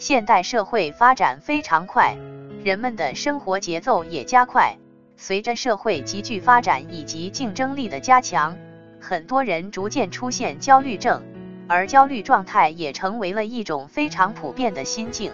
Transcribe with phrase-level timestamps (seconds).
[0.00, 2.16] 现代社会发展非常快，
[2.64, 4.78] 人们的生活节奏也加快。
[5.18, 8.56] 随着社会急剧发展以及竞争力的加强，
[8.98, 11.22] 很多人逐渐出现焦虑症，
[11.68, 15.30] 而焦虑状态也成为了一种非常普遍的心境。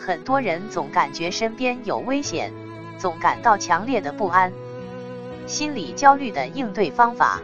[0.00, 2.52] 很多人总感觉身边有危险，
[2.98, 4.52] 总感到强烈的不安。
[5.46, 7.40] 心理焦虑的应对方法，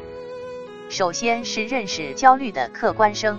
[0.88, 3.38] 首先是认识焦虑的客观生。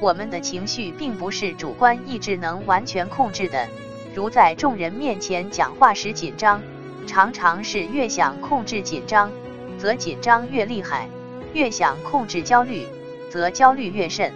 [0.00, 3.68] 我们的情绪并不是主观意志能完全控制的，
[4.14, 6.62] 如在众人面前讲话时紧张。
[7.06, 9.30] 常常是越想控制紧张，
[9.78, 11.06] 则紧张越厉害；
[11.52, 12.86] 越想控制焦虑，
[13.30, 14.32] 则焦虑越甚。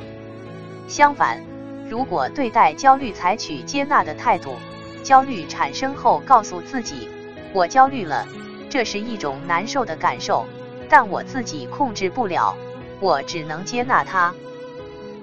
[0.88, 1.40] 相反，
[1.88, 4.56] 如果对待焦虑采取接纳的态度，
[5.02, 7.08] 焦虑产生后告诉自己
[7.54, 8.26] ：“我焦虑了，
[8.68, 10.46] 这是一种难受的感受，
[10.88, 12.56] 但我自己控制不了，
[13.00, 14.34] 我只能接纳它。”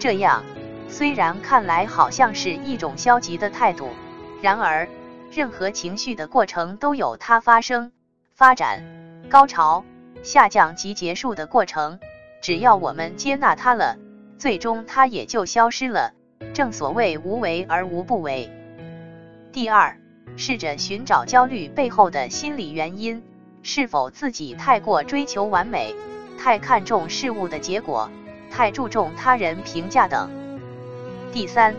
[0.02, 0.44] 这样，
[0.90, 3.90] 虽然看来好像是一种消极的态度，
[4.42, 4.88] 然而。
[5.32, 7.94] 任何情绪的过程都有它发生、
[8.34, 8.84] 发展、
[9.30, 9.86] 高潮、
[10.23, 12.00] 下降及结束的过程。
[12.42, 13.95] 只要我们接纳它了，
[14.38, 16.12] 最终它也就消失了。
[16.53, 18.52] 正所谓无为而无不为。
[19.53, 19.97] 第二，
[20.36, 23.23] 试着寻找焦虑背后的心理原因，
[23.62, 25.95] 是否自己太过追求完美，
[26.38, 28.12] 太看重事物的结果，
[28.52, 30.30] 太注重他人评价等。
[31.31, 31.73] 第三，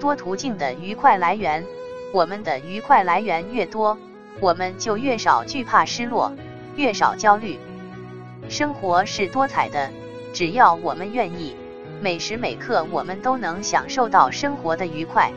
[0.00, 1.64] 多途径的愉快来源。
[2.12, 3.96] 我们的愉快来源越多，
[4.40, 6.32] 我们就越少惧怕失落，
[6.74, 7.58] 越少焦虑。
[8.48, 9.90] 生活是多彩的，
[10.32, 11.54] 只要我们愿意，
[12.00, 15.32] 每时每刻我们都能享受到生活的愉快。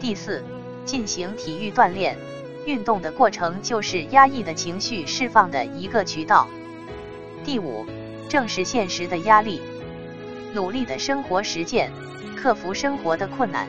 [0.00, 0.42] 第四，
[0.84, 2.16] 进行体育锻炼，
[2.64, 6.48] 运动的过程就是压抑的情绪释放的一个渠道。
[7.44, 7.86] 第五，
[8.28, 9.60] 正视现实的压力，
[10.56, 11.92] 努力的生活实践，
[12.34, 13.68] 克服生活的困难。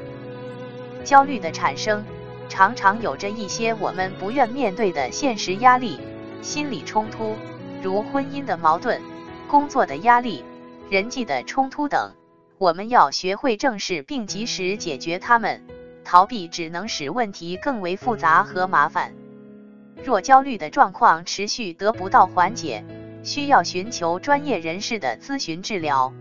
[1.03, 2.01] 焦虑的产生，
[2.47, 5.99] 常常有着一些我们不愿面对的现实压力、
[6.41, 7.35] 心理冲突，
[7.83, 9.01] 如婚姻的矛盾、
[9.49, 10.45] 工作的压力、
[10.89, 12.13] 人际的冲突等。
[12.57, 15.67] 我们要学会正视并及时解决它们，
[16.05, 19.13] 逃避只能使问题更为复杂和麻烦。
[20.05, 22.85] 若焦虑的状况持续得不到缓解，
[23.23, 26.13] 需要寻求专业人士的咨询治疗。